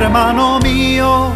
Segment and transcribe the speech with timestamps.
[0.00, 1.32] hermano mío.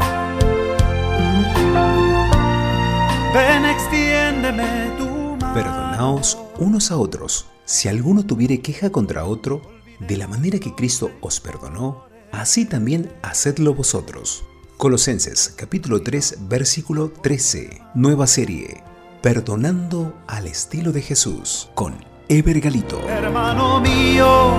[3.33, 5.55] Ven, extiéndeme tu mano.
[5.55, 7.47] Perdonaos unos a otros.
[7.65, 9.63] Si alguno tuviere queja contra otro,
[9.99, 14.45] de la manera que Cristo os perdonó, así también hacedlo vosotros.
[14.77, 17.81] Colosenses capítulo 3 versículo 13.
[17.95, 18.83] Nueva serie.
[19.23, 21.97] Perdonando al estilo de Jesús con
[22.29, 23.01] Ever Galito.
[23.09, 24.59] Hermano mío,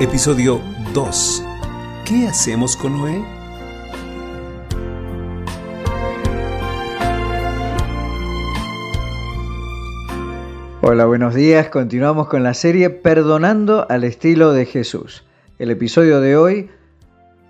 [0.00, 0.60] Episodio
[0.92, 1.53] 2.
[2.04, 3.24] ¿Qué hacemos con Noé?
[10.82, 11.70] Hola, buenos días.
[11.70, 15.24] Continuamos con la serie Perdonando al estilo de Jesús.
[15.58, 16.68] El episodio de hoy,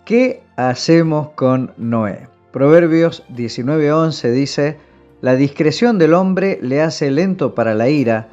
[0.04, 2.28] ¿qué hacemos con Noé?
[2.52, 4.76] Proverbios 19:11 dice,
[5.20, 8.28] La discreción del hombre le hace lento para la ira,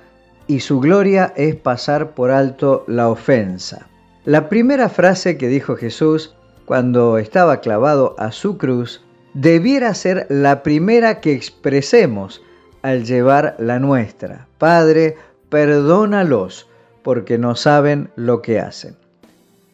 [0.46, 3.88] y su gloria es pasar por alto la ofensa.
[4.26, 6.36] La primera frase que dijo Jesús
[6.66, 9.02] cuando estaba clavado a su cruz
[9.34, 12.44] debiera ser la primera que expresemos
[12.84, 14.48] al llevar la nuestra.
[14.60, 15.16] Padre,
[15.50, 16.70] perdónalos
[17.02, 18.96] porque no saben lo que hacen.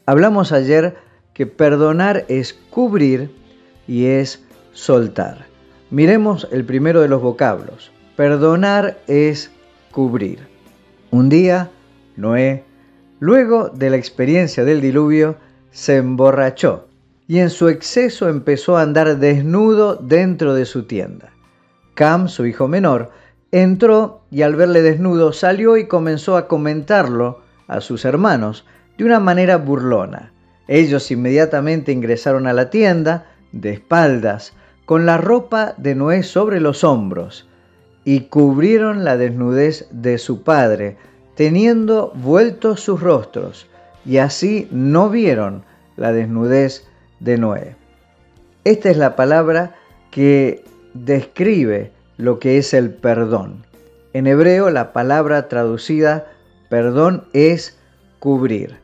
[0.06, 0.96] Hablamos ayer
[1.34, 3.30] que perdonar es cubrir
[3.86, 5.46] y es soltar.
[5.90, 7.92] Miremos el primero de los vocablos.
[8.16, 9.52] Perdonar es
[9.92, 10.48] cubrir.
[11.12, 11.70] Un día,
[12.16, 12.64] Noé,
[13.20, 15.36] luego de la experiencia del diluvio,
[15.72, 16.88] se emborrachó
[17.28, 21.32] y en su exceso empezó a andar desnudo dentro de su tienda.
[21.94, 23.12] Cam, su hijo menor,
[23.52, 28.66] entró y al verle desnudo salió y comenzó a comentarlo a sus hermanos
[28.98, 30.32] de una manera burlona.
[30.68, 34.54] Ellos inmediatamente ingresaron a la tienda, de espaldas,
[34.86, 37.48] con la ropa de Noé sobre los hombros,
[38.04, 40.98] y cubrieron la desnudez de su padre,
[41.38, 43.68] teniendo vueltos sus rostros,
[44.04, 45.64] y así no vieron
[45.96, 46.88] la desnudez
[47.20, 47.76] de Noé.
[48.64, 49.76] Esta es la palabra
[50.10, 50.64] que
[50.96, 53.66] describe lo que es el perdón.
[54.14, 56.26] En hebreo la palabra traducida
[56.70, 57.78] perdón es
[58.20, 58.78] cubrir.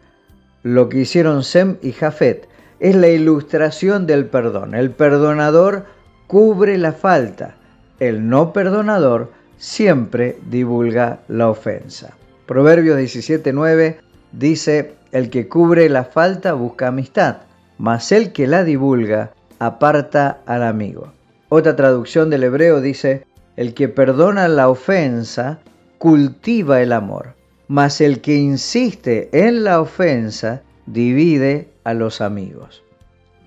[0.62, 2.47] Lo que hicieron Sem y Jafet
[2.80, 4.75] es la ilustración del perdón.
[4.75, 5.86] El perdonador
[6.28, 7.56] cubre la falta.
[8.00, 12.13] El no perdonador siempre divulga la ofensa.
[12.46, 13.98] Proverbios 17:9
[14.31, 17.38] dice, el que cubre la falta busca amistad,
[17.78, 21.14] mas el que la divulga aparta al amigo.
[21.50, 25.59] Otra traducción del hebreo dice, el que perdona la ofensa
[26.00, 27.36] cultiva el amor,
[27.68, 32.84] mas el que insiste en la ofensa divide a los amigos.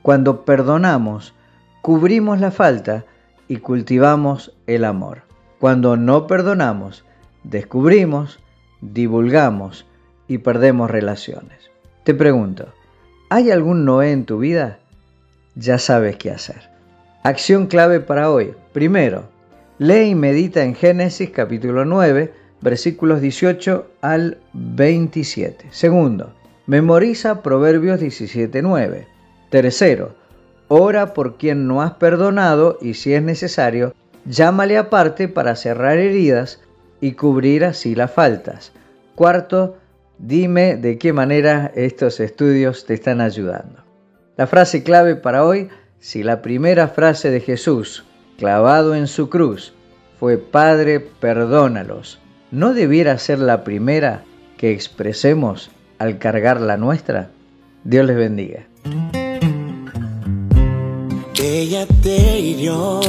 [0.03, 1.34] Cuando perdonamos,
[1.83, 3.05] cubrimos la falta
[3.49, 5.23] y cultivamos el amor.
[5.59, 7.05] Cuando no perdonamos,
[7.45, 8.39] descubrimos,
[8.81, 9.87] divulgamos
[10.28, 11.70] y perdemos relaciones.
[12.04, 12.69] Te pregunto,
[13.31, 14.78] ¿hay algún Noé en tu vida?
[15.54, 16.70] Ya sabes qué hacer.
[17.22, 18.54] Acción clave para hoy.
[18.72, 19.25] Primero,
[19.78, 25.66] lee y medita en Génesis capítulo 9, versículos 18 al 27.
[25.70, 26.34] Segundo,
[26.66, 29.09] memoriza Proverbios 17, 9.
[29.50, 30.15] Tercero,
[30.69, 33.94] ora por quien no has perdonado y si es necesario,
[34.25, 36.60] llámale aparte para cerrar heridas
[37.01, 38.73] y cubrir así las faltas.
[39.15, 39.77] Cuarto,
[40.19, 43.84] dime de qué manera estos estudios te están ayudando.
[44.37, 45.69] La frase clave para hoy
[45.99, 48.05] si la primera frase de Jesús,
[48.39, 49.73] clavado en su cruz,
[50.21, 52.21] fue Padre, perdónalos,
[52.51, 54.23] ¿no debiera ser la primera
[54.57, 57.31] que expresemos al cargar la nuestra?
[57.84, 58.67] Dios les bendiga.
[61.43, 63.01] Ella te hirió,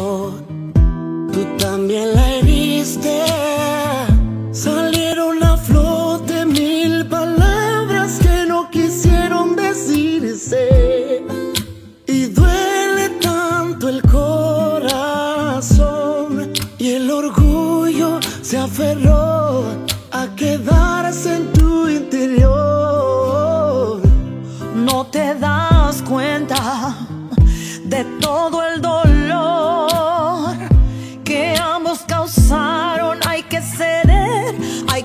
[1.31, 3.66] tú también la heriste.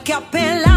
[0.03, 0.72] que apelar.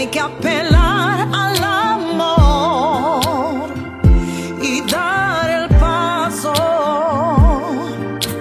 [0.00, 1.62] hay que apelar al
[2.08, 3.20] amor
[4.62, 6.54] y dar el paso,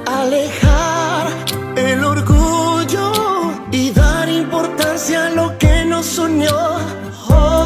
[0.07, 1.27] alejar
[1.75, 3.11] el orgullo
[3.73, 6.55] y dar importancia a lo que nos unió.
[7.27, 7.58] Oh.